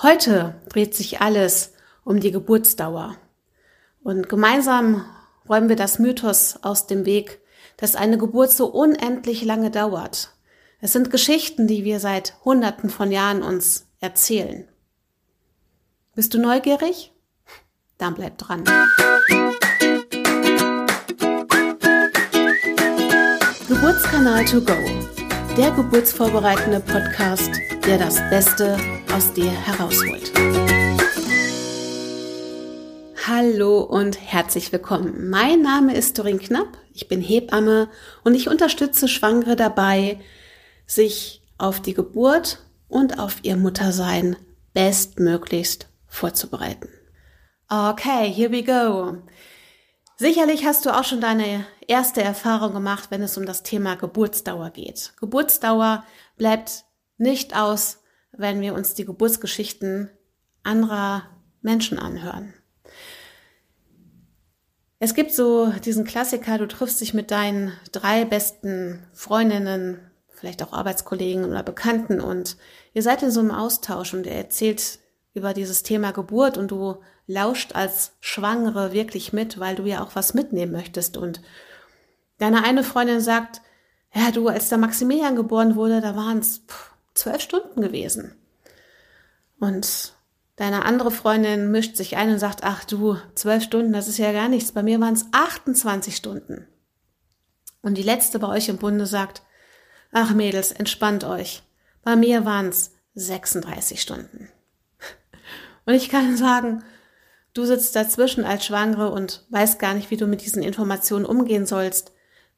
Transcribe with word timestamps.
Heute 0.00 0.54
dreht 0.68 0.94
sich 0.94 1.20
alles 1.20 1.74
um 2.04 2.18
die 2.18 2.32
Geburtsdauer. 2.32 3.16
Und 4.02 4.28
gemeinsam 4.28 5.04
räumen 5.48 5.68
wir 5.68 5.76
das 5.76 5.98
Mythos 5.98 6.58
aus 6.62 6.86
dem 6.86 7.04
Weg, 7.04 7.40
dass 7.76 7.94
eine 7.94 8.18
Geburt 8.18 8.50
so 8.50 8.66
unendlich 8.66 9.44
lange 9.44 9.70
dauert. 9.70 10.30
Es 10.80 10.92
sind 10.92 11.10
Geschichten, 11.10 11.68
die 11.68 11.84
wir 11.84 12.00
seit 12.00 12.34
Hunderten 12.44 12.90
von 12.90 13.12
Jahren 13.12 13.42
uns 13.42 13.86
erzählen. 14.00 14.66
Bist 16.14 16.34
du 16.34 16.38
neugierig? 16.38 17.12
Dann 17.98 18.14
bleib 18.14 18.38
dran. 18.38 18.64
Geburtskanal 23.68 24.44
to 24.44 24.60
go. 24.60 24.74
Der 25.56 25.70
geburtsvorbereitende 25.70 26.80
Podcast, 26.80 27.50
der 27.86 27.98
das 27.98 28.16
Beste 28.30 28.76
aus 29.12 29.34
dir 29.34 29.50
herausholt. 29.50 30.32
Hallo 33.26 33.80
und 33.80 34.18
herzlich 34.18 34.72
willkommen. 34.72 35.28
Mein 35.28 35.60
Name 35.60 35.94
ist 35.94 36.18
Dorin 36.18 36.38
Knapp. 36.38 36.78
Ich 36.94 37.08
bin 37.08 37.20
Hebamme 37.20 37.90
und 38.24 38.34
ich 38.34 38.48
unterstütze 38.48 39.08
Schwangere 39.08 39.54
dabei, 39.54 40.18
sich 40.86 41.42
auf 41.58 41.80
die 41.80 41.92
Geburt 41.92 42.64
und 42.88 43.18
auf 43.18 43.36
ihr 43.42 43.56
Muttersein 43.56 44.36
bestmöglichst 44.72 45.88
vorzubereiten. 46.06 46.88
Okay, 47.68 48.32
here 48.32 48.50
we 48.50 48.62
go. 48.62 49.18
Sicherlich 50.16 50.64
hast 50.64 50.86
du 50.86 50.90
auch 50.90 51.04
schon 51.04 51.20
deine 51.20 51.66
erste 51.86 52.22
Erfahrung 52.22 52.72
gemacht, 52.72 53.10
wenn 53.10 53.22
es 53.22 53.36
um 53.36 53.44
das 53.44 53.62
Thema 53.62 53.94
Geburtsdauer 53.96 54.70
geht. 54.70 55.12
Geburtsdauer 55.20 56.04
bleibt 56.38 56.84
nicht 57.18 57.54
aus, 57.54 58.01
wenn 58.32 58.60
wir 58.60 58.74
uns 58.74 58.94
die 58.94 59.04
Geburtsgeschichten 59.04 60.10
anderer 60.62 61.24
Menschen 61.60 61.98
anhören. 61.98 62.54
Es 64.98 65.14
gibt 65.14 65.32
so 65.32 65.72
diesen 65.84 66.04
Klassiker, 66.04 66.58
du 66.58 66.68
triffst 66.68 67.00
dich 67.00 67.12
mit 67.12 67.30
deinen 67.30 67.72
drei 67.90 68.24
besten 68.24 69.04
Freundinnen, 69.12 69.98
vielleicht 70.28 70.62
auch 70.62 70.72
Arbeitskollegen 70.72 71.44
oder 71.44 71.62
Bekannten 71.62 72.20
und 72.20 72.56
ihr 72.94 73.02
seid 73.02 73.22
in 73.22 73.30
so 73.30 73.40
einem 73.40 73.50
Austausch 73.50 74.14
und 74.14 74.26
er 74.26 74.36
erzählt 74.36 75.00
über 75.34 75.54
dieses 75.54 75.82
Thema 75.82 76.12
Geburt 76.12 76.56
und 76.56 76.70
du 76.70 76.96
lauscht 77.26 77.74
als 77.74 78.12
Schwangere 78.20 78.92
wirklich 78.92 79.32
mit, 79.32 79.58
weil 79.58 79.76
du 79.76 79.84
ja 79.84 80.04
auch 80.04 80.14
was 80.14 80.34
mitnehmen 80.34 80.72
möchtest. 80.72 81.16
Und 81.16 81.40
deine 82.38 82.64
eine 82.64 82.84
Freundin 82.84 83.20
sagt, 83.20 83.62
ja, 84.14 84.30
du, 84.30 84.48
als 84.48 84.68
der 84.68 84.78
Maximilian 84.78 85.36
geboren 85.36 85.74
wurde, 85.74 86.00
da 86.00 86.14
waren 86.16 86.38
es 86.38 86.62
zwölf 87.14 87.40
Stunden 87.40 87.80
gewesen. 87.80 88.34
Und 89.58 90.14
deine 90.56 90.84
andere 90.84 91.10
Freundin 91.10 91.70
mischt 91.70 91.96
sich 91.96 92.16
ein 92.16 92.30
und 92.30 92.38
sagt, 92.38 92.64
ach 92.64 92.84
du, 92.84 93.16
zwölf 93.34 93.62
Stunden, 93.62 93.92
das 93.92 94.08
ist 94.08 94.18
ja 94.18 94.32
gar 94.32 94.48
nichts. 94.48 94.72
Bei 94.72 94.82
mir 94.82 95.00
waren 95.00 95.14
es 95.14 95.26
28 95.32 96.16
Stunden. 96.16 96.66
Und 97.82 97.98
die 97.98 98.02
letzte 98.02 98.38
bei 98.38 98.48
euch 98.48 98.68
im 98.68 98.78
Bunde 98.78 99.06
sagt, 99.06 99.42
ach 100.12 100.32
Mädels, 100.34 100.72
entspannt 100.72 101.24
euch. 101.24 101.62
Bei 102.02 102.16
mir 102.16 102.44
waren 102.44 102.68
es 102.68 102.92
36 103.14 104.00
Stunden. 104.00 104.48
Und 105.86 105.94
ich 105.94 106.08
kann 106.08 106.36
sagen, 106.36 106.82
du 107.54 107.64
sitzt 107.64 107.94
dazwischen 107.96 108.44
als 108.44 108.64
Schwangere 108.64 109.10
und 109.10 109.44
weißt 109.50 109.78
gar 109.78 109.94
nicht, 109.94 110.10
wie 110.10 110.16
du 110.16 110.26
mit 110.26 110.42
diesen 110.42 110.62
Informationen 110.62 111.26
umgehen 111.26 111.66
sollst, 111.66 112.12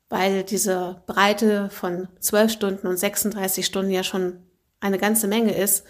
weil 0.09 0.45
diese 0.45 1.03
Breite 1.07 1.71
von 1.71 2.09
12 2.21 2.53
Stunden 2.53 2.87
und 2.87 2.97
36 2.97 3.65
Stunden 3.65 3.91
ja 3.91 4.05
schon 4.05 4.43
eine 4.81 4.99
ganze 4.99 5.27
Menge 5.27 5.55
ist. 5.55 5.85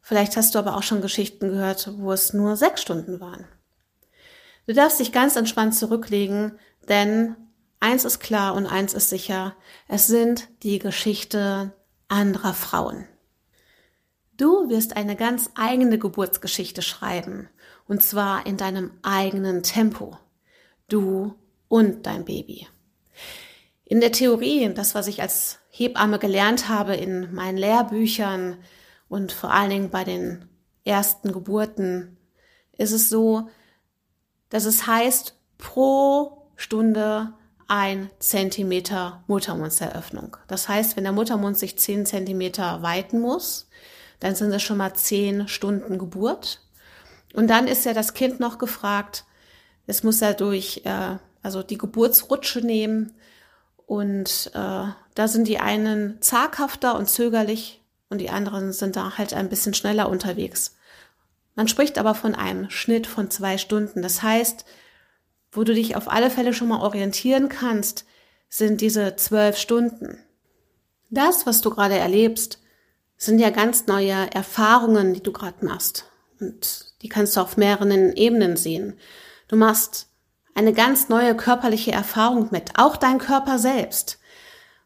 Vielleicht 0.00 0.36
hast 0.36 0.54
du 0.54 0.58
aber 0.58 0.76
auch 0.76 0.82
schon 0.82 1.02
Geschichten 1.02 1.48
gehört, 1.48 1.90
wo 1.96 2.12
es 2.12 2.32
nur 2.32 2.56
sechs 2.56 2.82
Stunden 2.82 3.20
waren. 3.20 3.46
Du 4.66 4.72
darfst 4.72 4.98
dich 4.98 5.12
ganz 5.12 5.36
entspannt 5.36 5.74
zurücklegen, 5.74 6.58
denn 6.88 7.36
eins 7.80 8.04
ist 8.04 8.18
klar 8.18 8.54
und 8.54 8.66
eins 8.66 8.94
ist 8.94 9.10
sicher, 9.10 9.54
es 9.88 10.06
sind 10.06 10.48
die 10.62 10.78
Geschichte 10.78 11.74
anderer 12.08 12.54
Frauen. 12.54 13.06
Du 14.36 14.68
wirst 14.68 14.96
eine 14.96 15.16
ganz 15.16 15.50
eigene 15.54 15.98
Geburtsgeschichte 15.98 16.82
schreiben, 16.82 17.48
und 17.86 18.02
zwar 18.02 18.46
in 18.46 18.56
deinem 18.56 18.90
eigenen 19.02 19.62
Tempo. 19.62 20.18
Du 20.88 21.34
und 21.68 22.06
dein 22.06 22.24
Baby. 22.24 22.66
In 23.84 24.00
der 24.00 24.12
Theorie, 24.12 24.72
das, 24.74 24.94
was 24.94 25.06
ich 25.06 25.20
als 25.20 25.58
Hebamme 25.70 26.18
gelernt 26.18 26.68
habe 26.68 26.94
in 26.96 27.34
meinen 27.34 27.58
Lehrbüchern 27.58 28.58
und 29.08 29.32
vor 29.32 29.52
allen 29.52 29.70
Dingen 29.70 29.90
bei 29.90 30.04
den 30.04 30.48
ersten 30.84 31.32
Geburten, 31.32 32.16
ist 32.76 32.92
es 32.92 33.08
so, 33.08 33.48
dass 34.48 34.64
es 34.64 34.86
heißt, 34.86 35.38
pro 35.58 36.48
Stunde 36.56 37.34
ein 37.66 38.10
Zentimeter 38.18 39.24
Muttermundseröffnung. 39.26 40.36
Das 40.48 40.68
heißt, 40.68 40.96
wenn 40.96 41.04
der 41.04 41.12
Muttermund 41.12 41.58
sich 41.58 41.78
zehn 41.78 42.06
Zentimeter 42.06 42.82
weiten 42.82 43.20
muss, 43.20 43.68
dann 44.20 44.34
sind 44.34 44.52
es 44.52 44.62
schon 44.62 44.76
mal 44.78 44.94
zehn 44.94 45.48
Stunden 45.48 45.98
Geburt. 45.98 46.60
Und 47.34 47.48
dann 47.48 47.66
ist 47.66 47.84
ja 47.84 47.92
das 47.92 48.14
Kind 48.14 48.40
noch 48.40 48.58
gefragt, 48.58 49.24
es 49.86 50.02
muss 50.02 50.20
ja 50.20 50.32
durch, 50.32 50.82
äh, 50.84 51.16
also 51.44 51.62
die 51.62 51.78
Geburtsrutsche 51.78 52.60
nehmen. 52.60 53.12
Und 53.86 54.50
äh, 54.54 54.86
da 55.14 55.28
sind 55.28 55.46
die 55.46 55.60
einen 55.60 56.20
zaghafter 56.20 56.96
und 56.96 57.08
zögerlich 57.08 57.82
und 58.08 58.18
die 58.18 58.30
anderen 58.30 58.72
sind 58.72 58.96
da 58.96 59.18
halt 59.18 59.34
ein 59.34 59.48
bisschen 59.48 59.74
schneller 59.74 60.08
unterwegs. 60.08 60.76
Man 61.54 61.68
spricht 61.68 61.98
aber 61.98 62.14
von 62.14 62.34
einem 62.34 62.70
Schnitt 62.70 63.06
von 63.06 63.30
zwei 63.30 63.58
Stunden. 63.58 64.02
Das 64.02 64.22
heißt, 64.22 64.64
wo 65.52 65.62
du 65.62 65.74
dich 65.74 65.96
auf 65.96 66.10
alle 66.10 66.30
Fälle 66.30 66.52
schon 66.52 66.68
mal 66.68 66.80
orientieren 66.80 67.48
kannst, 67.48 68.06
sind 68.48 68.80
diese 68.80 69.16
zwölf 69.16 69.56
Stunden. 69.56 70.18
Das, 71.10 71.46
was 71.46 71.60
du 71.60 71.70
gerade 71.70 71.96
erlebst, 71.96 72.60
sind 73.16 73.38
ja 73.38 73.50
ganz 73.50 73.86
neue 73.86 74.32
Erfahrungen, 74.32 75.14
die 75.14 75.22
du 75.22 75.32
gerade 75.32 75.64
machst. 75.64 76.10
Und 76.40 76.94
die 77.02 77.08
kannst 77.08 77.36
du 77.36 77.40
auf 77.40 77.56
mehreren 77.56 78.12
Ebenen 78.14 78.56
sehen. 78.56 78.98
Du 79.46 79.56
machst 79.56 80.08
eine 80.54 80.72
ganz 80.72 81.08
neue 81.08 81.36
körperliche 81.36 81.92
Erfahrung 81.92 82.48
mit, 82.50 82.72
auch 82.78 82.96
dein 82.96 83.18
Körper 83.18 83.58
selbst. 83.58 84.18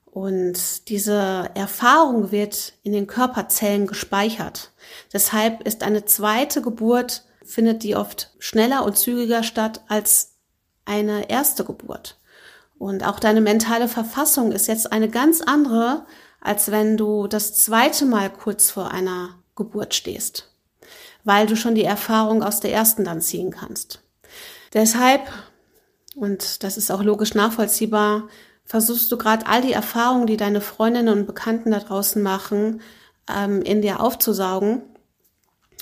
Und 0.07 0.89
diese 0.89 1.51
Erfahrung 1.55 2.33
wird 2.33 2.73
in 2.83 2.93
den 2.93 3.07
Körperzellen 3.07 3.87
gespeichert. 3.87 4.73
Deshalb 5.13 5.63
ist 5.67 5.83
eine 5.83 6.07
zweite 6.07 6.63
Geburt, 6.63 7.25
findet 7.45 7.83
die 7.83 7.95
oft 7.95 8.31
schneller 8.39 8.85
und 8.85 8.97
zügiger 8.97 9.43
statt 9.43 9.83
als 9.89 10.33
eine 10.85 11.31
erste 11.31 11.65
Geburt. 11.65 12.19
Und 12.79 13.05
auch 13.05 13.21
deine 13.21 13.41
mentale 13.41 13.89
Verfassung 13.89 14.53
ist 14.53 14.67
jetzt 14.67 14.93
eine 14.93 15.09
ganz 15.09 15.41
andere, 15.41 16.07
als 16.41 16.71
wenn 16.71 16.97
du 16.97 17.27
das 17.27 17.55
zweite 17.55 18.07
Mal 18.07 18.31
kurz 18.31 18.71
vor 18.71 18.91
einer 18.91 19.39
Geburt 19.57 19.95
stehst, 19.95 20.55
weil 21.25 21.47
du 21.47 21.57
schon 21.57 21.75
die 21.75 21.85
Erfahrung 21.85 22.43
aus 22.43 22.61
der 22.61 22.73
ersten 22.73 23.05
dann 23.05 23.21
ziehen 23.21 23.51
kannst. 23.51 24.03
Deshalb, 24.73 25.23
und 26.19 26.63
das 26.63 26.77
ist 26.77 26.91
auch 26.91 27.03
logisch 27.03 27.35
nachvollziehbar, 27.35 28.29
versuchst 28.65 29.11
du 29.11 29.17
gerade 29.17 29.47
all 29.47 29.63
die 29.63 29.73
Erfahrungen, 29.73 30.27
die 30.27 30.37
deine 30.37 30.61
Freundinnen 30.61 31.21
und 31.21 31.27
Bekannten 31.27 31.71
da 31.71 31.79
draußen 31.79 32.23
machen, 32.23 32.83
ähm, 33.29 33.63
in 33.63 33.83
dir 33.83 34.01
aufzusaugen, 34.01 34.83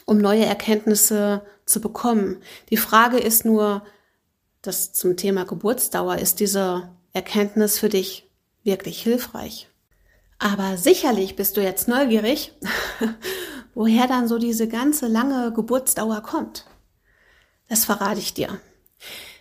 um 0.05 0.19
neue 0.19 0.45
Erkenntnisse 0.45 1.43
zu 1.65 1.81
bekommen. 1.81 2.43
Die 2.71 2.77
Frage 2.77 3.19
ist 3.19 3.45
nur, 3.45 3.83
dass 4.63 4.93
zum 4.93 5.17
Thema 5.17 5.45
Geburtsdauer, 5.45 6.19
ist 6.19 6.41
diese 6.41 6.91
Erkenntnis 7.13 7.79
für 7.79 7.89
dich 7.89 8.29
wirklich 8.63 9.03
hilfreich? 9.03 9.69
Aber 10.39 10.77
sicherlich 10.77 11.35
bist 11.35 11.57
du 11.57 11.63
jetzt 11.63 11.89
neugierig, 11.89 12.53
woher 13.75 14.07
dann 14.07 14.29
so 14.29 14.39
diese 14.39 14.69
ganze 14.69 15.07
lange 15.07 15.53
Geburtsdauer 15.53 16.21
kommt. 16.21 16.67
Das 17.69 17.85
verrate 17.85 18.21
ich 18.21 18.35
dir. 18.35 18.61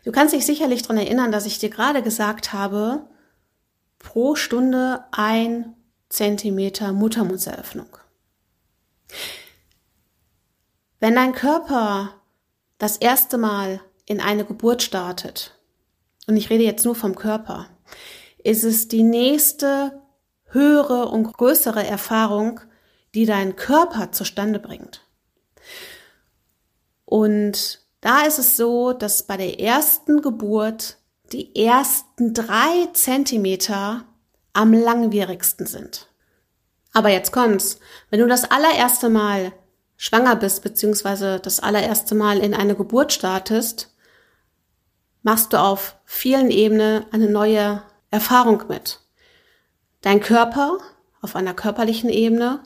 Du 0.06 0.12
kannst 0.12 0.36
dich 0.36 0.46
sicherlich 0.46 0.84
daran 0.84 0.98
erinnern, 0.98 1.32
dass 1.32 1.48
ich 1.48 1.58
dir 1.58 1.72
gerade 1.72 2.04
gesagt 2.04 2.54
habe, 2.54 3.08
pro 3.98 4.36
Stunde 4.36 5.04
ein 5.12 5.76
Zentimeter 6.10 6.94
Muttermundseröffnung. 6.94 7.98
Wenn 11.00 11.16
dein 11.16 11.34
Körper 11.34 12.22
das 12.78 12.98
erste 12.98 13.40
Mal 13.40 13.82
in 14.06 14.22
eine 14.22 14.46
Geburt 14.46 14.84
startet, 14.84 15.60
und 16.28 16.38
ich 16.38 16.52
rede 16.52 16.64
jetzt 16.64 16.86
nur 16.86 16.96
vom 16.96 17.16
Körper, 17.16 17.68
ist 18.44 18.64
es 18.64 18.88
die 18.88 19.04
nächste 19.04 20.04
höhere 20.46 21.08
und 21.08 21.34
größere 21.34 21.86
Erfahrung, 21.86 22.60
die 23.16 23.26
dein 23.26 23.56
Körper 23.56 24.12
zustande 24.12 24.60
bringt. 24.60 25.02
Und 27.06 27.85
da 28.06 28.22
ist 28.22 28.38
es 28.38 28.56
so, 28.56 28.94
dass 28.94 29.24
bei 29.24 29.36
der 29.36 29.60
ersten 29.60 30.22
Geburt 30.22 30.98
die 31.32 31.56
ersten 31.56 32.36
drei 32.36 32.86
Zentimeter 32.94 34.06
am 34.54 34.74
langwierigsten 34.74 35.66
sind. 35.66 36.08
Aber 36.94 37.10
jetzt 37.10 37.32
kommt's. 37.32 37.80
Wenn 38.12 38.20
du 38.20 38.28
das 38.28 38.44
allererste 38.44 39.10
Mal 39.10 39.54
schwanger 39.98 40.36
bist, 40.36 40.62
beziehungsweise 40.62 41.40
das 41.40 41.60
allererste 41.60 42.14
Mal 42.14 42.38
in 42.38 42.54
eine 42.54 42.76
Geburt 42.76 43.12
startest, 43.12 43.96
machst 45.24 45.52
du 45.54 45.58
auf 45.58 45.96
vielen 46.06 46.52
Ebenen 46.52 47.06
eine 47.12 47.28
neue 47.28 47.82
Erfahrung 48.12 48.66
mit. 48.70 49.00
Dein 50.02 50.20
Körper 50.20 50.78
auf 51.22 51.36
einer 51.36 51.56
körperlichen 51.56 52.12
Ebene, 52.12 52.62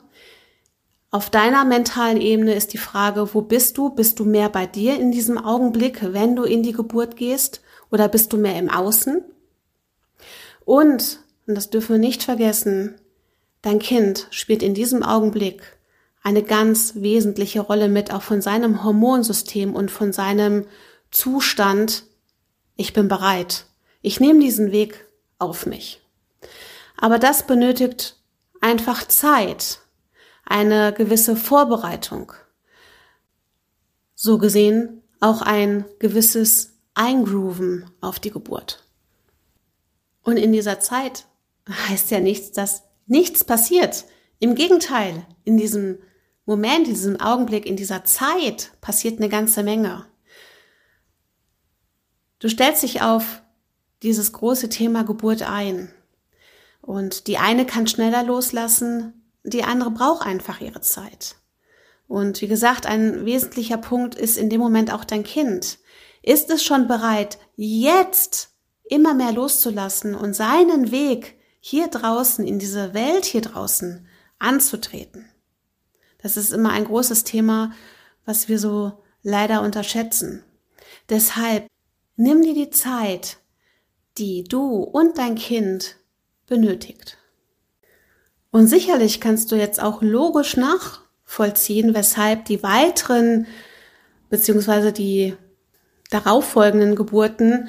auf 1.10 1.28
deiner 1.28 1.64
mentalen 1.64 2.20
Ebene 2.20 2.54
ist 2.54 2.72
die 2.72 2.78
Frage, 2.78 3.34
wo 3.34 3.42
bist 3.42 3.76
du? 3.78 3.90
Bist 3.90 4.20
du 4.20 4.24
mehr 4.24 4.48
bei 4.48 4.66
dir 4.66 4.98
in 4.98 5.10
diesem 5.10 5.38
Augenblick, 5.38 6.12
wenn 6.12 6.36
du 6.36 6.44
in 6.44 6.62
die 6.62 6.72
Geburt 6.72 7.16
gehst, 7.16 7.62
oder 7.90 8.08
bist 8.08 8.32
du 8.32 8.36
mehr 8.36 8.56
im 8.56 8.70
Außen? 8.70 9.24
Und, 10.64 11.18
und 11.48 11.54
das 11.56 11.70
dürfen 11.70 11.94
wir 11.94 11.98
nicht 11.98 12.22
vergessen, 12.22 12.94
dein 13.62 13.80
Kind 13.80 14.28
spielt 14.30 14.62
in 14.62 14.74
diesem 14.74 15.02
Augenblick 15.02 15.62
eine 16.22 16.44
ganz 16.44 16.94
wesentliche 16.96 17.60
Rolle 17.60 17.88
mit, 17.88 18.12
auch 18.12 18.22
von 18.22 18.40
seinem 18.40 18.84
Hormonsystem 18.84 19.74
und 19.74 19.90
von 19.90 20.12
seinem 20.12 20.66
Zustand, 21.10 22.04
ich 22.76 22.92
bin 22.92 23.08
bereit. 23.08 23.64
Ich 24.00 24.20
nehme 24.20 24.38
diesen 24.38 24.70
Weg 24.70 25.06
auf 25.38 25.66
mich. 25.66 26.00
Aber 26.96 27.18
das 27.18 27.46
benötigt 27.46 28.16
einfach 28.60 29.08
Zeit, 29.08 29.80
eine 30.50 30.92
gewisse 30.92 31.36
Vorbereitung. 31.36 32.32
So 34.14 34.36
gesehen 34.36 35.02
auch 35.20 35.42
ein 35.42 35.84
gewisses 36.00 36.78
Eingrooven 36.94 37.88
auf 38.00 38.18
die 38.18 38.32
Geburt. 38.32 38.84
Und 40.22 40.36
in 40.36 40.52
dieser 40.52 40.80
Zeit 40.80 41.26
heißt 41.88 42.10
ja 42.10 42.20
nichts, 42.20 42.52
dass 42.52 42.82
nichts 43.06 43.44
passiert. 43.44 44.04
Im 44.40 44.54
Gegenteil, 44.54 45.24
in 45.44 45.56
diesem 45.56 45.98
Moment, 46.46 46.88
in 46.88 46.94
diesem 46.94 47.20
Augenblick, 47.20 47.64
in 47.64 47.76
dieser 47.76 48.04
Zeit 48.04 48.72
passiert 48.80 49.18
eine 49.18 49.28
ganze 49.28 49.62
Menge. 49.62 50.06
Du 52.40 52.48
stellst 52.48 52.82
dich 52.82 53.02
auf 53.02 53.42
dieses 54.02 54.32
große 54.32 54.68
Thema 54.68 55.04
Geburt 55.04 55.42
ein. 55.42 55.92
Und 56.80 57.28
die 57.28 57.38
eine 57.38 57.66
kann 57.66 57.86
schneller 57.86 58.24
loslassen, 58.24 59.19
die 59.44 59.64
andere 59.64 59.90
braucht 59.90 60.26
einfach 60.26 60.60
ihre 60.60 60.80
Zeit. 60.80 61.36
Und 62.08 62.40
wie 62.40 62.48
gesagt, 62.48 62.86
ein 62.86 63.24
wesentlicher 63.24 63.78
Punkt 63.78 64.14
ist 64.14 64.36
in 64.36 64.50
dem 64.50 64.60
Moment 64.60 64.92
auch 64.92 65.04
dein 65.04 65.22
Kind. 65.22 65.78
Ist 66.22 66.50
es 66.50 66.64
schon 66.64 66.88
bereit, 66.88 67.38
jetzt 67.56 68.50
immer 68.84 69.14
mehr 69.14 69.32
loszulassen 69.32 70.14
und 70.14 70.34
seinen 70.34 70.90
Weg 70.90 71.38
hier 71.60 71.86
draußen, 71.86 72.46
in 72.46 72.58
dieser 72.58 72.94
Welt 72.94 73.24
hier 73.24 73.42
draußen 73.42 74.06
anzutreten? 74.38 75.26
Das 76.18 76.36
ist 76.36 76.52
immer 76.52 76.70
ein 76.70 76.84
großes 76.84 77.24
Thema, 77.24 77.72
was 78.24 78.48
wir 78.48 78.58
so 78.58 78.92
leider 79.22 79.62
unterschätzen. 79.62 80.44
Deshalb 81.08 81.66
nimm 82.16 82.42
dir 82.42 82.54
die 82.54 82.70
Zeit, 82.70 83.38
die 84.18 84.44
du 84.44 84.82
und 84.82 85.16
dein 85.16 85.36
Kind 85.36 85.96
benötigt. 86.46 87.18
Und 88.50 88.66
sicherlich 88.66 89.20
kannst 89.20 89.52
du 89.52 89.56
jetzt 89.56 89.80
auch 89.80 90.02
logisch 90.02 90.56
nachvollziehen, 90.56 91.94
weshalb 91.94 92.46
die 92.46 92.62
weiteren 92.62 93.46
beziehungsweise 94.28 94.92
die 94.92 95.36
darauffolgenden 96.10 96.96
Geburten 96.96 97.68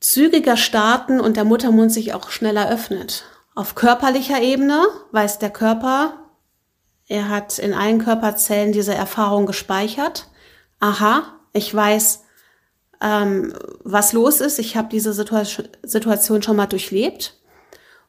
zügiger 0.00 0.56
starten 0.56 1.20
und 1.20 1.36
der 1.36 1.44
Muttermund 1.44 1.92
sich 1.92 2.12
auch 2.12 2.30
schneller 2.30 2.70
öffnet. 2.70 3.24
Auf 3.54 3.74
körperlicher 3.74 4.42
Ebene 4.42 4.84
weiß 5.12 5.38
der 5.38 5.50
Körper, 5.50 6.18
er 7.06 7.28
hat 7.28 7.58
in 7.58 7.74
allen 7.74 7.98
Körperzellen 7.98 8.72
diese 8.72 8.94
Erfahrung 8.94 9.46
gespeichert. 9.46 10.28
Aha, 10.80 11.38
ich 11.52 11.74
weiß, 11.74 12.24
ähm, 13.00 13.54
was 13.82 14.12
los 14.12 14.40
ist. 14.40 14.58
Ich 14.58 14.76
habe 14.76 14.88
diese 14.88 15.12
Situation, 15.12 15.68
Situation 15.82 16.42
schon 16.42 16.56
mal 16.56 16.66
durchlebt. 16.66 17.34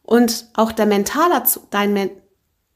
Und 0.06 0.46
auch 0.54 0.72
der 0.72 0.86
mentaler, 0.86 1.44
dein, 1.72 2.12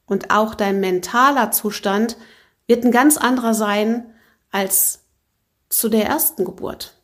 und 0.07 0.31
auch 0.31 0.55
dein 0.55 0.79
mentaler 0.79 1.51
Zustand 1.51 2.17
wird 2.65 2.83
ein 2.83 2.91
ganz 2.91 3.17
anderer 3.17 3.53
sein 3.53 4.13
als 4.49 5.05
zu 5.69 5.89
der 5.89 6.05
ersten 6.05 6.43
Geburt. 6.43 6.95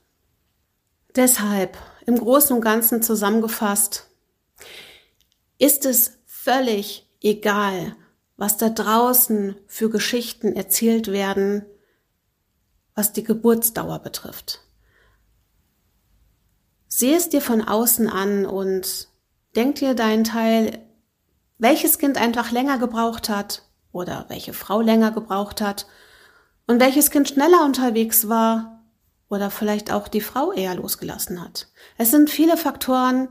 Deshalb, 1.16 1.78
im 2.08 2.18
Großen 2.18 2.56
und 2.56 2.62
Ganzen 2.62 3.04
zusammengefasst, 3.04 4.08
ist 5.60 5.86
es 5.86 6.18
völlig 6.26 7.08
egal, 7.22 7.96
was 8.36 8.58
da 8.58 8.70
draußen 8.70 9.56
für 9.68 9.92
Geschichten 9.92 10.56
erzählt 10.56 11.12
werden, 11.12 11.66
was 12.96 13.14
die 13.14 13.24
Geburtsdauer 13.24 14.00
betrifft. 14.00 14.62
Sehe 16.88 17.16
es 17.16 17.30
dir 17.30 17.42
von 17.42 17.62
außen 17.62 18.10
an 18.10 18.46
und 18.46 19.10
denk 19.56 19.76
dir 19.76 19.96
deinen 19.96 20.24
Teil, 20.24 20.80
welches 21.58 21.98
Kind 21.98 22.18
einfach 22.18 22.52
länger 22.52 22.78
gebraucht 22.78 23.30
hat 23.30 23.64
oder 23.92 24.26
welche 24.28 24.54
Frau 24.54 24.82
länger 24.82 25.12
gebraucht 25.12 25.62
hat 25.62 25.88
und 26.68 26.80
welches 26.80 27.12
Kind 27.12 27.30
schneller 27.30 27.64
unterwegs 27.64 28.28
war 28.28 28.84
oder 29.30 29.50
vielleicht 29.50 29.92
auch 29.92 30.08
die 30.08 30.22
Frau 30.22 30.52
eher 30.52 30.76
losgelassen 30.76 31.42
hat. 31.42 31.68
Es 31.98 32.12
sind 32.12 32.30
viele 32.30 32.58
Faktoren, 32.58 33.30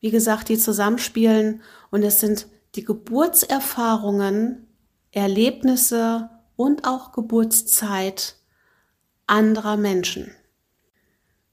wie 0.00 0.10
gesagt, 0.10 0.48
die 0.48 0.58
zusammenspielen 0.58 1.62
und 1.90 2.02
es 2.02 2.20
sind 2.20 2.46
die 2.74 2.84
Geburtserfahrungen, 2.84 4.66
Erlebnisse 5.10 6.30
und 6.56 6.86
auch 6.86 7.12
Geburtszeit 7.12 8.36
anderer 9.26 9.76
Menschen. 9.76 10.30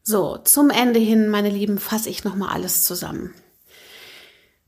So, 0.04 0.38
zum 0.38 0.70
Ende 0.70 1.00
hin, 1.00 1.30
meine 1.30 1.50
Lieben, 1.50 1.78
fasse 1.78 2.10
ich 2.10 2.24
nochmal 2.26 2.50
alles 2.50 2.84
zusammen. 2.84 3.34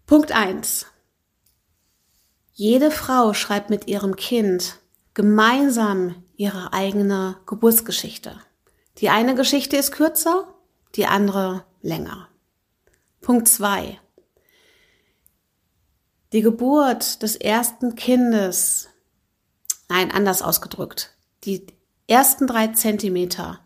Punkt 0.05 0.31
eins: 0.31 0.85
Jede 2.53 2.91
Frau 2.91 3.33
schreibt 3.33 3.71
mit 3.71 3.87
ihrem 3.87 4.15
Kind 4.15 4.79
gemeinsam 5.15 6.23
ihre 6.35 6.73
eigene 6.73 7.37
Geburtsgeschichte. 7.47 8.39
Die 8.97 9.09
eine 9.09 9.33
Geschichte 9.33 9.77
ist 9.77 9.91
kürzer, 9.91 10.53
die 10.95 11.07
andere 11.07 11.65
länger. 11.81 12.29
Punkt 13.21 13.47
zwei: 13.47 13.99
Die 16.33 16.41
Geburt 16.41 17.23
des 17.23 17.35
ersten 17.35 17.95
Kindes, 17.95 18.87
nein, 19.89 20.11
anders 20.11 20.43
ausgedrückt, 20.43 21.15
die 21.45 21.65
ersten 22.07 22.45
drei 22.45 22.67
Zentimeter 22.67 23.59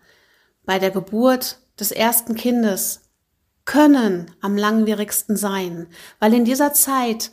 bei 0.63 0.79
der 0.79 0.91
Geburt 0.91 1.59
des 1.77 1.91
ersten 1.91 2.35
Kindes 2.35 3.08
können 3.69 4.31
am 4.41 4.57
langwierigsten 4.57 5.37
sein, 5.37 5.85
weil 6.17 6.33
in 6.33 6.43
dieser 6.43 6.73
Zeit 6.73 7.29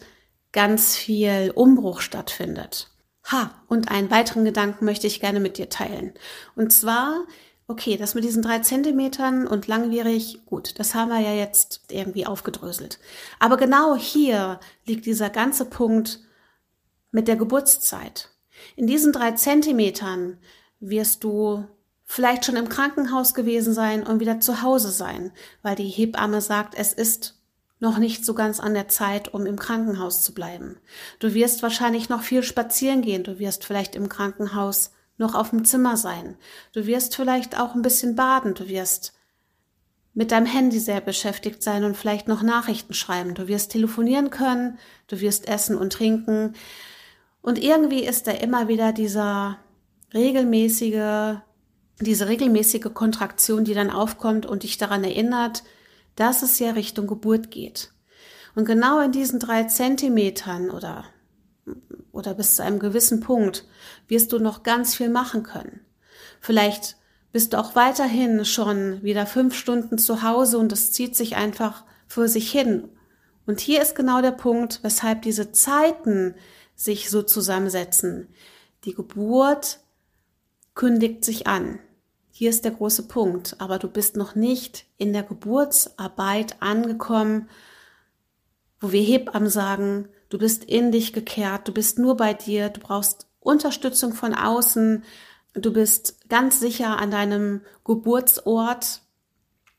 ganz 0.53 0.95
viel 0.95 1.51
Umbruch 1.55 2.03
stattfindet. 2.03 2.91
Ha, 3.33 3.53
und 3.69 3.91
einen 3.91 4.11
weiteren 4.11 4.45
Gedanken 4.45 4.85
möchte 4.85 5.07
ich 5.07 5.21
gerne 5.21 5.41
mit 5.41 5.57
dir 5.57 5.71
teilen. 5.71 6.13
Und 6.55 6.75
zwar, 6.75 7.25
okay, 7.69 7.97
das 7.97 8.15
mit 8.15 8.23
diesen 8.23 8.43
drei 8.43 8.59
Zentimetern 8.59 9.47
und 9.47 9.67
langwierig, 9.67 10.45
gut, 10.45 10.79
das 10.79 10.95
haben 10.95 11.09
wir 11.09 11.21
ja 11.21 11.33
jetzt 11.33 11.81
irgendwie 11.91 12.27
aufgedröselt. 12.27 12.99
Aber 13.39 13.57
genau 13.57 13.97
hier 13.97 14.61
liegt 14.85 15.07
dieser 15.07 15.31
ganze 15.31 15.65
Punkt 15.65 16.21
mit 17.13 17.29
der 17.29 17.37
Geburtszeit. 17.37 18.29
In 18.77 18.87
diesen 18.87 19.11
drei 19.11 19.33
Zentimetern 19.33 20.37
wirst 20.81 21.25
du 21.25 21.67
vielleicht 22.07 22.45
schon 22.45 22.57
im 22.57 22.69
Krankenhaus 22.69 23.35
gewesen 23.35 23.75
sein 23.75 24.07
und 24.07 24.21
wieder 24.21 24.41
zu 24.41 24.63
Hause 24.63 24.91
sein, 24.91 25.33
weil 25.63 25.75
die 25.75 25.89
Hebamme 25.89 26.41
sagt, 26.41 26.75
es 26.75 26.93
ist 26.93 27.35
noch 27.79 27.99
nicht 27.99 28.25
so 28.25 28.33
ganz 28.33 28.59
an 28.59 28.73
der 28.73 28.89
Zeit, 28.89 29.35
um 29.35 29.45
im 29.45 29.59
Krankenhaus 29.59 30.23
zu 30.23 30.33
bleiben. 30.33 30.79
Du 31.19 31.35
wirst 31.35 31.63
wahrscheinlich 31.63 32.09
noch 32.09 32.23
viel 32.23 32.43
spazieren 32.43 33.03
gehen, 33.03 33.25
du 33.25 33.39
wirst 33.39 33.65
vielleicht 33.65 33.97
im 33.97 34.09
Krankenhaus 34.09 34.93
noch 35.19 35.35
auf 35.35 35.51
dem 35.51 35.65
Zimmer 35.65 35.97
sein, 35.97 36.37
du 36.73 36.87
wirst 36.87 37.17
vielleicht 37.17 37.59
auch 37.59 37.75
ein 37.75 37.83
bisschen 37.83 38.15
baden, 38.15 38.55
du 38.55 38.69
wirst 38.69 39.13
mit 40.15 40.31
deinem 40.31 40.47
Handy 40.47 40.79
sehr 40.79 41.03
beschäftigt 41.03 41.63
sein 41.63 41.85
und 41.85 41.97
vielleicht 41.97 42.29
noch 42.29 42.43
Nachrichten 42.43 42.95
schreiben, 42.95 43.35
du 43.35 43.49
wirst 43.49 43.73
telefonieren 43.73 44.31
können, 44.31 44.79
du 45.09 45.21
wirst 45.21 45.47
essen 45.47 45.77
und 45.77 45.93
trinken. 45.93 46.55
Und 47.43 47.63
irgendwie 47.63 48.05
ist 48.05 48.27
da 48.27 48.31
immer 48.31 48.69
wieder 48.69 48.93
dieser 48.93 49.59
regelmäßige 50.15 51.41
diese 52.01 52.29
regelmäßige 52.29 52.93
Kontraktion, 52.93 53.65
die 53.65 53.75
dann 53.75 53.91
aufkommt 53.91 54.47
und 54.47 54.63
dich 54.63 54.77
daran 54.77 55.05
erinnert, 55.05 55.63
dass 56.15 56.43
es 56.43 56.59
ja 56.59 56.73
Richtung 56.73 57.07
Geburt 57.07 57.51
geht. 57.51 57.93
Und 58.55 58.65
genau 58.65 59.01
in 59.01 59.13
diesen 59.13 59.39
drei 59.39 59.65
Zentimetern 59.65 60.71
oder, 60.71 61.05
oder 62.13 62.35
bis 62.35 62.57
zu 62.57 62.63
einem 62.63 62.79
gewissen 62.79 63.21
Punkt 63.21 63.67
wirst 64.09 64.33
du 64.33 64.39
noch 64.39 64.63
ganz 64.63 64.95
viel 64.95 65.11
machen 65.11 65.43
können. 65.43 65.81
Vielleicht 66.41 66.97
bist 67.33 67.53
du 67.53 67.59
auch 67.59 67.75
weiterhin 67.75 68.45
schon 68.45 69.03
wieder 69.03 69.27
fünf 69.27 69.55
Stunden 69.55 69.99
zu 69.99 70.23
Hause 70.23 70.59
und 70.59 70.73
es 70.73 70.93
zieht 70.93 71.17
sich 71.17 71.37
einfach 71.37 71.85
für 72.07 72.29
sich 72.29 72.51
hin. 72.51 72.89
Und 73.45 73.61
hier 73.61 73.83
ist 73.83 73.95
genau 73.95 74.23
der 74.23 74.33
Punkt, 74.33 74.81
weshalb 74.83 75.23
diese 75.23 75.53
Zeiten 75.53 76.35
sich 76.75 77.11
so 77.11 77.23
zusammensetzen. 77.23 78.29
Die 78.85 78.95
Geburt 78.95 79.81
kündigt 80.75 81.25
sich 81.25 81.47
an. 81.47 81.79
Hier 82.39 82.51
ist 82.51 82.67
der 82.67 82.73
große 82.73 83.05
Punkt, 83.05 83.57
aber 83.63 83.79
du 83.79 83.89
bist 83.89 84.15
noch 84.15 84.35
nicht 84.35 84.85
in 84.99 85.15
der 85.15 85.23
Geburtsarbeit 85.23 86.61
angekommen, 86.61 87.49
wo 88.79 88.93
wir 88.93 89.01
Hebammen 89.01 89.49
sagen, 89.49 90.11
du 90.29 90.37
bist 90.37 90.63
in 90.63 90.93
dich 90.93 91.15
gekehrt, 91.15 91.67
du 91.67 91.73
bist 91.73 91.99
nur 91.99 92.15
bei 92.19 92.35
dir, 92.35 92.69
du 92.69 92.81
brauchst 92.81 93.27
Unterstützung 93.41 94.13
von 94.13 94.35
außen, 94.35 95.03
du 95.55 95.73
bist 95.73 96.29
ganz 96.29 96.61
sicher 96.61 96.99
an 96.99 97.11
deinem 97.11 97.63
Geburtsort 97.87 99.01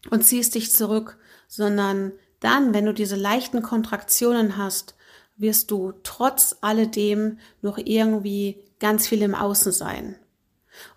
und 0.10 0.26
ziehst 0.26 0.56
dich 0.56 0.74
zurück, 0.74 1.20
sondern 1.48 2.12
dann, 2.40 2.74
wenn 2.74 2.88
du 2.88 2.94
diese 2.96 3.18
leichten 3.18 3.62
Kontraktionen 3.62 4.58
hast, 4.58 4.96
wirst 5.36 5.70
du 5.70 5.94
trotz 6.02 6.58
alledem 6.62 7.38
noch 7.62 7.78
irgendwie 7.78 8.64
ganz 8.80 9.08
viel 9.08 9.22
im 9.22 9.36
Außen 9.36 9.72
sein. 9.72 10.16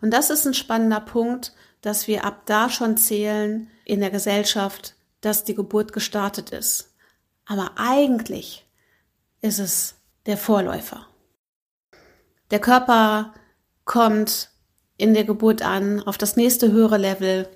Und 0.01 0.13
das 0.13 0.31
ist 0.31 0.47
ein 0.47 0.55
spannender 0.55 1.01
Punkt, 1.01 1.53
dass 1.83 2.07
wir 2.07 2.25
ab 2.25 2.43
da 2.47 2.69
schon 2.69 2.97
zählen 2.97 3.71
in 3.85 4.01
der 4.01 4.11
Gesellschaft, 4.11 4.95
dass 5.21 5.45
die 5.45 5.55
Geburt 5.55 5.93
gestartet 5.93 6.51
ist. 6.51 6.95
Aber 7.47 7.73
eigentlich 7.77 8.67
ist 9.41 9.59
es 9.59 9.95
der 10.27 10.37
Vorläufer. 10.37 11.07
Der 12.51 12.61
Körper 12.61 13.33
kommt 13.85 14.51
in 14.97 15.15
der 15.15 15.25
Geburt 15.25 15.63
an 15.63 16.03
auf 16.03 16.19
das 16.19 16.37
nächste 16.37 16.71
höhere 16.73 16.99
Level. 16.99 17.49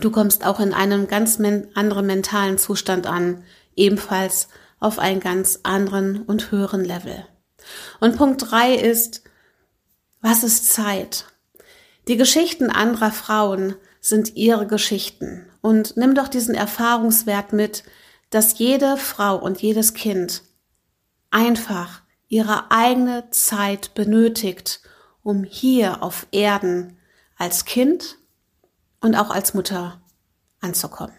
Du 0.00 0.10
kommst 0.10 0.44
auch 0.44 0.60
in 0.60 0.74
einem 0.74 1.08
ganz 1.08 1.40
anderen 1.74 2.06
mentalen 2.06 2.58
Zustand 2.58 3.06
an, 3.06 3.44
ebenfalls 3.74 4.48
auf 4.78 4.98
einen 4.98 5.20
ganz 5.20 5.60
anderen 5.62 6.22
und 6.22 6.50
höheren 6.50 6.84
Level. 6.84 7.26
Und 8.00 8.16
Punkt 8.16 8.50
drei 8.50 8.74
ist, 8.74 9.22
was 10.20 10.44
ist 10.44 10.72
Zeit? 10.72 11.26
Die 12.08 12.16
Geschichten 12.16 12.70
anderer 12.70 13.10
Frauen 13.10 13.74
sind 14.00 14.36
ihre 14.36 14.66
Geschichten. 14.66 15.46
Und 15.60 15.96
nimm 15.96 16.14
doch 16.14 16.28
diesen 16.28 16.54
Erfahrungswert 16.54 17.52
mit, 17.52 17.82
dass 18.30 18.58
jede 18.58 18.96
Frau 18.96 19.36
und 19.36 19.60
jedes 19.60 19.94
Kind 19.94 20.42
einfach 21.30 22.02
ihre 22.28 22.70
eigene 22.70 23.30
Zeit 23.30 23.94
benötigt, 23.94 24.80
um 25.22 25.42
hier 25.42 26.02
auf 26.02 26.26
Erden 26.30 26.96
als 27.36 27.64
Kind 27.64 28.18
und 29.00 29.16
auch 29.16 29.30
als 29.30 29.54
Mutter 29.54 30.00
anzukommen. 30.60 31.14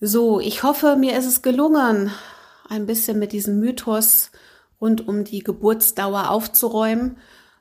So, 0.00 0.40
ich 0.40 0.62
hoffe, 0.62 0.96
mir 0.96 1.18
ist 1.18 1.26
es 1.26 1.42
gelungen, 1.42 2.10
ein 2.68 2.86
bisschen 2.86 3.18
mit 3.18 3.32
diesem 3.32 3.60
Mythos 3.60 4.30
rund 4.80 5.06
um 5.06 5.24
die 5.24 5.40
Geburtsdauer 5.40 6.30
aufzuräumen. 6.30 7.18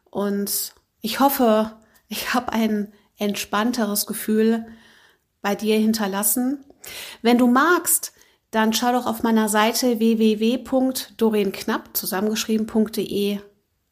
Und 0.09 0.73
ich 1.01 1.19
hoffe, 1.19 1.77
ich 2.07 2.33
habe 2.33 2.51
ein 2.53 2.93
entspannteres 3.17 4.05
Gefühl 4.05 4.65
bei 5.41 5.55
dir 5.55 5.77
hinterlassen. 5.77 6.65
Wenn 7.21 7.37
du 7.37 7.47
magst, 7.47 8.13
dann 8.51 8.73
schau 8.73 8.91
doch 8.91 9.05
auf 9.05 9.23
meiner 9.23 9.47
Seite 9.49 9.99
www.dorenknapp 9.99 11.95
zusammengeschrieben.de 11.95 13.39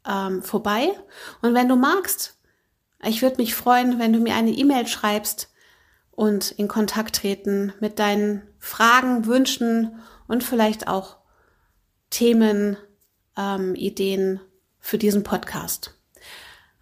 ähm, 0.07 0.41
vorbei. 0.41 0.89
Und 1.41 1.53
wenn 1.53 1.69
du 1.69 1.75
magst, 1.75 2.37
ich 3.03 3.21
würde 3.21 3.37
mich 3.37 3.53
freuen, 3.53 3.99
wenn 3.99 4.13
du 4.13 4.19
mir 4.19 4.35
eine 4.35 4.51
E-Mail 4.51 4.87
schreibst 4.87 5.51
und 6.11 6.51
in 6.51 6.67
Kontakt 6.67 7.17
treten 7.17 7.73
mit 7.79 7.99
deinen 7.99 8.41
Fragen, 8.57 9.27
Wünschen 9.27 9.99
und 10.27 10.43
vielleicht 10.43 10.87
auch 10.87 11.17
Themen, 12.09 12.77
ähm, 13.37 13.75
Ideen 13.75 14.39
für 14.79 14.97
diesen 14.97 15.21
Podcast. 15.23 15.96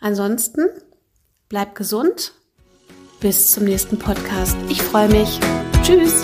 Ansonsten 0.05 0.69
bleib 1.49 1.73
gesund. 1.73 2.33
Bis 3.21 3.49
zum 3.49 3.63
nächsten 3.63 3.97
Podcast. 3.97 4.55
Ich 4.69 4.83
freue 4.83 5.09
mich. 5.09 5.39
Tschüss. 5.81 6.21